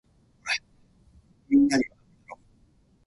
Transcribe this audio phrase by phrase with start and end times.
[0.43, 1.91] 甘いです。